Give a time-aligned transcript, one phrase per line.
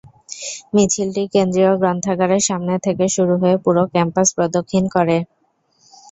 [0.73, 5.17] মিছিলটি কেন্দ্রীয় গ্রন্থাগারের সামনে থেকে শুরু হয়ে পুরো ক্যাম্পাস প্রদক্ষিণ করে।